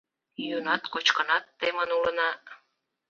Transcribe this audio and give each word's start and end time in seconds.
Йӱынат-кочкынат 0.43 1.43
темын 1.59 1.89
улына 1.97 2.29